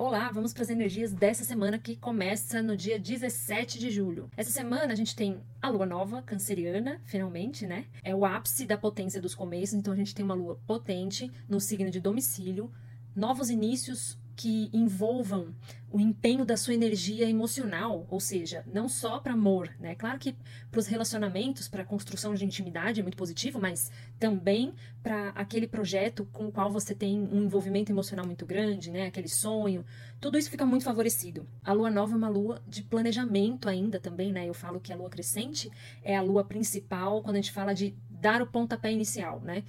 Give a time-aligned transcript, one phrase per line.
[0.00, 4.30] Olá, vamos para as energias dessa semana que começa no dia 17 de julho.
[4.36, 7.84] Essa semana a gente tem a lua nova, canceriana, finalmente, né?
[8.04, 11.58] É o ápice da potência dos começos, então a gente tem uma lua potente no
[11.58, 12.70] signo de domicílio,
[13.12, 15.52] novos inícios que envolvam
[15.90, 19.96] o empenho da sua energia emocional, ou seja, não só para amor, né?
[19.96, 20.36] Claro que
[20.70, 25.66] para os relacionamentos, para a construção de intimidade é muito positivo, mas também para aquele
[25.66, 29.06] projeto com o qual você tem um envolvimento emocional muito grande, né?
[29.06, 29.84] Aquele sonho,
[30.20, 31.44] tudo isso fica muito favorecido.
[31.64, 34.48] A lua nova é uma lua de planejamento ainda também, né?
[34.48, 35.68] Eu falo que a lua crescente
[36.04, 39.64] é a lua principal quando a gente fala de dar o pontapé inicial, né?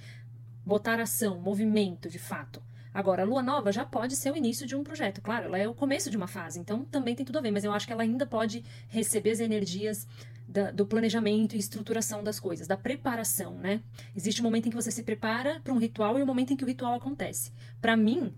[0.64, 2.62] Botar ação, movimento, de fato.
[2.92, 5.68] Agora, a lua nova já pode ser o início de um projeto, claro, ela é
[5.68, 7.92] o começo de uma fase, então também tem tudo a ver, mas eu acho que
[7.92, 10.08] ela ainda pode receber as energias
[10.48, 13.80] da, do planejamento e estruturação das coisas, da preparação, né?
[14.16, 16.56] Existe um momento em que você se prepara para um ritual e um momento em
[16.56, 17.52] que o ritual acontece.
[17.80, 18.34] Para mim,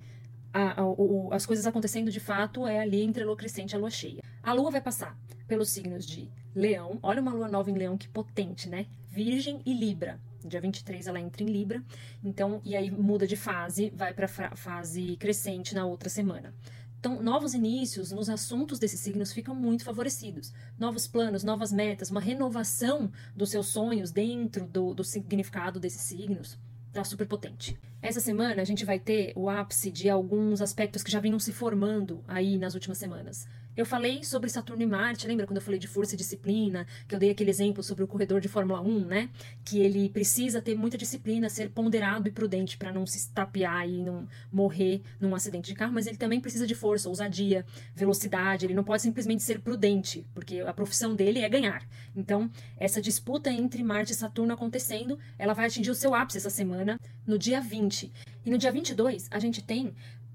[0.52, 3.76] a, a, o, as coisas acontecendo de fato é ali entre a lua crescente e
[3.76, 4.22] a lua cheia.
[4.42, 5.16] A lua vai passar
[5.48, 8.86] pelos signos de Leão, olha uma lua nova em Leão que potente, né?
[9.08, 10.20] Virgem e Libra.
[10.48, 11.82] Dia 23 ela entra em Libra,
[12.22, 16.54] então, e aí muda de fase, vai para fase crescente na outra semana.
[17.02, 20.52] Então, novos inícios nos assuntos desses signos ficam muito favorecidos.
[20.78, 26.56] Novos planos, novas metas, uma renovação dos seus sonhos dentro do, do significado desses signos.
[26.92, 27.76] Tá super potente.
[28.00, 31.52] Essa semana a gente vai ter o ápice de alguns aspectos que já vinham se
[31.52, 33.48] formando aí nas últimas semanas.
[33.74, 37.14] Eu falei sobre Saturno e Marte, lembra quando eu falei de força e disciplina, que
[37.14, 39.30] eu dei aquele exemplo sobre o corredor de Fórmula 1, né?
[39.64, 44.02] Que ele precisa ter muita disciplina, ser ponderado e prudente para não se estapear e
[44.02, 47.64] não morrer num acidente de carro, mas ele também precisa de força, ousadia,
[47.94, 51.88] velocidade, ele não pode simplesmente ser prudente, porque a profissão dele é ganhar.
[52.14, 56.50] Então, essa disputa entre Marte e Saturno acontecendo, ela vai atingir o seu ápice essa
[56.50, 58.12] semana, no dia 20.
[58.44, 59.94] E no dia 22, a gente tem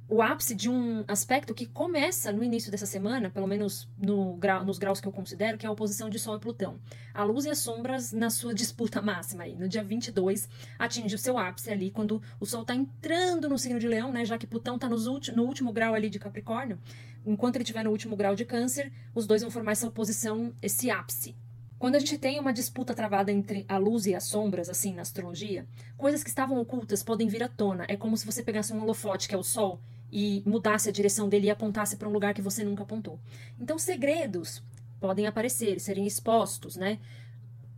[0.09, 4.63] o ápice de um aspecto que começa no início dessa semana, pelo menos no grau,
[4.63, 6.79] nos graus que eu considero, que é a oposição de Sol e Plutão.
[7.13, 9.55] A luz e as sombras na sua disputa máxima aí.
[9.55, 10.47] No dia 22,
[10.79, 14.23] atinge o seu ápice ali, quando o Sol está entrando no signo de Leão, né,
[14.23, 16.79] já que Plutão está no último grau ali de Capricórnio.
[17.25, 20.89] Enquanto ele estiver no último grau de Câncer, os dois vão formar essa oposição, esse
[20.89, 21.35] ápice.
[21.77, 25.03] Quando a gente tem uma disputa travada entre a luz e as sombras, assim, na
[25.03, 27.85] astrologia, coisas que estavam ocultas podem vir à tona.
[27.87, 29.79] É como se você pegasse um holofote, que é o Sol,
[30.11, 33.19] e mudasse a direção dele e apontasse para um lugar que você nunca apontou.
[33.59, 34.63] Então, segredos
[34.99, 36.99] podem aparecer, serem expostos, né?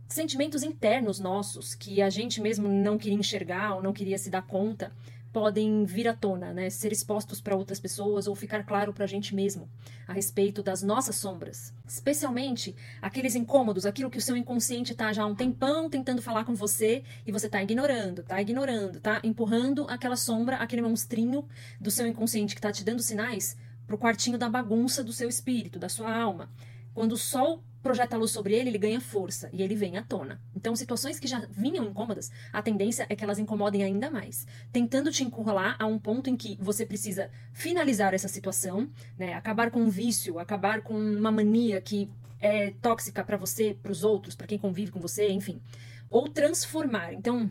[0.08, 4.42] Sentimentos internos nossos que a gente mesmo não queria enxergar ou não queria se dar
[4.42, 4.92] conta
[5.32, 6.68] podem vir à tona, né?
[6.70, 9.68] Ser expostos para outras pessoas ou ficar claro para a gente mesmo
[10.06, 11.72] a respeito das nossas sombras.
[11.86, 16.44] Especialmente aqueles incômodos, aquilo que o seu inconsciente está já há um tempão tentando falar
[16.44, 21.46] com você e você está ignorando, está ignorando, está empurrando aquela sombra, aquele monstrinho
[21.80, 25.28] do seu inconsciente que está te dando sinais para o quartinho da bagunça do seu
[25.28, 26.50] espírito, da sua alma.
[26.92, 30.02] Quando o sol projeta a luz sobre ele, ele ganha força e ele vem à
[30.02, 30.40] tona.
[30.54, 35.10] Então, situações que já vinham incômodas, a tendência é que elas incomodem ainda mais, tentando
[35.10, 39.80] te encurralar a um ponto em que você precisa finalizar essa situação, né, acabar com
[39.80, 42.10] um vício, acabar com uma mania que
[42.40, 45.60] é tóxica para você, para os outros, para quem convive com você, enfim,
[46.08, 47.12] ou transformar.
[47.12, 47.50] Então,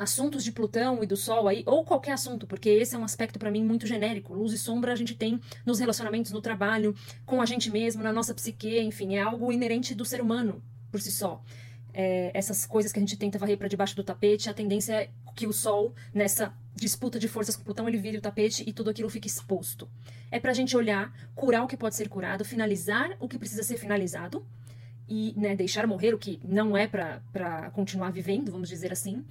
[0.00, 3.38] assuntos de Plutão e do Sol aí, ou qualquer assunto, porque esse é um aspecto
[3.38, 4.32] para mim muito genérico.
[4.32, 6.94] Luz e sombra a gente tem nos relacionamentos, no trabalho,
[7.26, 11.02] com a gente mesmo, na nossa psique, enfim, é algo inerente do ser humano por
[11.02, 11.44] si só.
[11.92, 15.10] É, essas coisas que a gente tenta varrer para debaixo do tapete, a tendência é
[15.36, 18.88] que o Sol, nessa disputa de forças com Plutão, ele vire o tapete e tudo
[18.88, 19.86] aquilo fique exposto.
[20.30, 23.62] É para a gente olhar, curar o que pode ser curado, finalizar o que precisa
[23.62, 24.46] ser finalizado,
[25.10, 29.24] e né, deixar morrer o que não é para continuar vivendo, vamos dizer assim,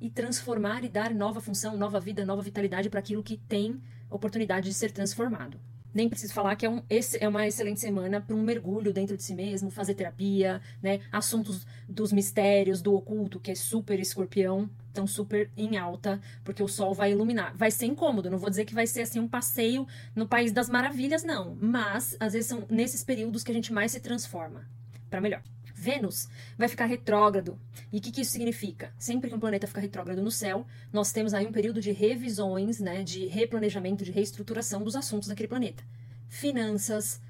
[0.00, 4.68] e transformar e dar nova função, nova vida, nova vitalidade para aquilo que tem oportunidade
[4.68, 5.58] de ser transformado.
[5.92, 6.82] Nem preciso falar que é, um,
[7.20, 11.00] é uma excelente semana para um mergulho dentro de si mesmo, fazer terapia, né?
[11.10, 16.68] Assuntos dos mistérios, do oculto, que é super escorpião, tão super em alta, porque o
[16.68, 17.56] sol vai iluminar.
[17.56, 19.86] Vai ser incômodo, não vou dizer que vai ser assim um passeio
[20.16, 21.56] no país das maravilhas, não.
[21.60, 24.66] Mas, às vezes, são nesses períodos que a gente mais se transforma
[25.14, 25.42] para melhor.
[25.76, 26.28] Vênus
[26.58, 27.56] vai ficar retrógrado.
[27.92, 28.92] E o que, que, isso significa?
[28.98, 32.80] Sempre que um planeta fica retrógrado no céu, nós temos aí um período de revisões,
[32.80, 35.84] né, de replanejamento, de reestruturação dos assuntos daquele planeta.
[36.28, 37.20] Finanças,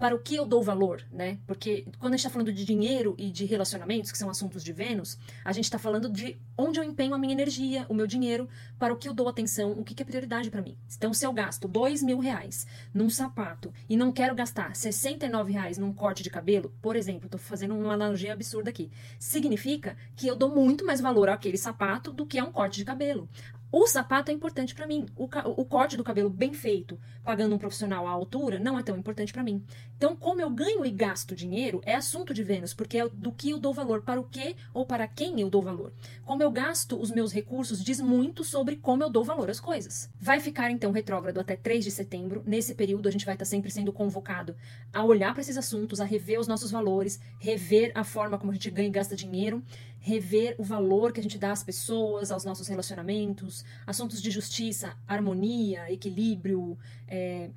[0.00, 1.38] para o que eu dou valor, né?
[1.46, 4.72] Porque quando a gente está falando de dinheiro e de relacionamentos, que são assuntos de
[4.72, 8.48] Vênus, a gente está falando de onde eu empenho a minha energia, o meu dinheiro,
[8.78, 10.74] para o que eu dou atenção, o que, é prioridade para mim.
[10.96, 15.76] Então, se eu gasto dois mil reais num sapato e não quero gastar 69 reais
[15.76, 20.34] num corte de cabelo, por exemplo, estou fazendo uma analogia absurda aqui, significa que eu
[20.34, 23.28] dou muito mais valor àquele sapato do que a um corte de cabelo
[23.72, 25.06] O sapato é importante para mim.
[25.16, 28.96] O, o, corte do cabelo bem feito, pagando um profissional à altura, não é tão
[28.96, 29.64] importante para mim.
[29.96, 33.50] Então, como eu ganho e gasto dinheiro, é assunto de Vênus, porque é do que
[33.50, 35.92] eu dou valor, para o que ou para quem eu dou valor.
[36.24, 40.10] Como eu gasto os meus recursos diz muito sobre como eu dou valor às coisas.
[40.20, 42.42] Vai ficar então retrógrado até 3 de setembro.
[42.44, 44.56] Nesse período, a gente vai estar sempre sendo convocado
[44.92, 48.54] a olhar para esses assuntos, a rever os nossos valores, rever a forma como a
[48.54, 49.62] gente ganha e gasta dinheiro
[50.00, 54.96] rever o valor que a gente dá às pessoas, aos nossos relacionamentos, assuntos de justiça,
[55.06, 56.76] harmonia, equilíbrio,
[57.06, 57.50] é,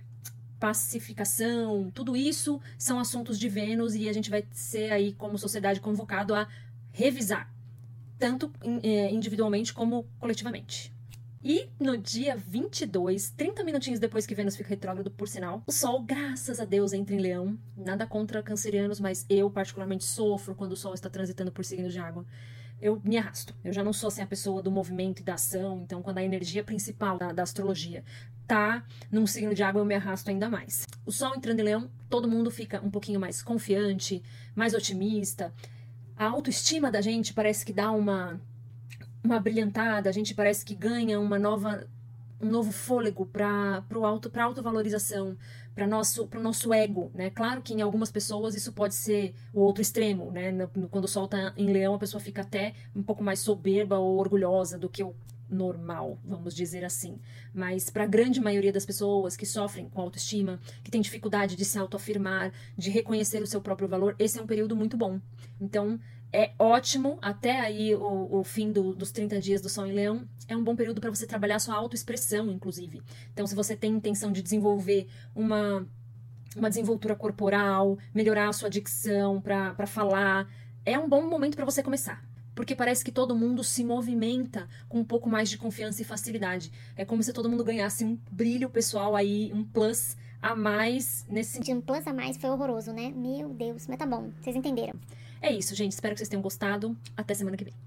[0.59, 5.79] pacificação, tudo isso são assuntos de Vênus e a gente vai ser aí como sociedade
[5.79, 6.47] convocado a
[6.91, 7.51] revisar,
[8.19, 8.51] tanto
[8.81, 10.92] é, individualmente como coletivamente.
[11.45, 16.01] E no dia 22, 30 minutinhos depois que Vênus fica retrógrado, por sinal, o Sol,
[16.01, 17.59] graças a Deus, entra em Leão.
[17.75, 21.99] Nada contra cancerianos, mas eu particularmente sofro quando o Sol está transitando por signos de
[21.99, 22.25] água.
[22.81, 23.53] Eu me arrasto.
[23.61, 26.23] Eu já não sou assim a pessoa do movimento e da ação, então quando a
[26.23, 28.05] energia principal da, da astrologia
[28.47, 30.85] tá num signo de água, eu me arrasto ainda mais.
[31.05, 34.23] O Sol entrando em Leão, todo mundo fica um pouquinho mais confiante,
[34.55, 35.53] mais otimista.
[36.15, 38.39] A autoestima da gente parece que dá uma
[39.23, 41.87] uma brilhantada, a gente parece que ganha uma nova
[42.41, 45.37] um novo fôlego para o auto para autovalorização,
[45.73, 47.29] para nosso para o nosso ego, né?
[47.29, 50.51] Claro que em algumas pessoas isso pode ser o outro extremo, né?
[50.91, 54.17] Quando o sol está em leão, a pessoa fica até um pouco mais soberba ou
[54.17, 55.15] orgulhosa do que o
[55.49, 57.17] normal, vamos dizer assim.
[57.53, 61.63] Mas para a grande maioria das pessoas que sofrem com autoestima, que tem dificuldade de
[61.63, 65.19] se autoafirmar, de reconhecer o seu próprio valor, esse é um período muito bom.
[65.61, 65.99] Então,
[66.33, 70.27] é ótimo, até aí o, o fim do, dos 30 dias do Sol em Leão,
[70.47, 73.03] é um bom período para você trabalhar sua autoexpressão, inclusive.
[73.31, 75.87] Então, se você tem intenção de desenvolver uma,
[76.55, 80.49] uma desenvoltura corporal, melhorar a sua dicção para falar,
[80.83, 82.25] é um bom momento para você começar.
[82.55, 86.71] Porque parece que todo mundo se movimenta com um pouco mais de confiança e facilidade.
[86.95, 91.71] É como se todo mundo ganhasse um brilho pessoal aí, um plus a mais nesse.
[91.71, 93.11] Um plus a mais foi horroroso, né?
[93.15, 94.99] Meu Deus, mas tá bom, vocês entenderam.
[95.43, 95.91] É isso, gente.
[95.91, 96.97] Espero que vocês tenham gostado.
[97.17, 97.83] Até semana que vem.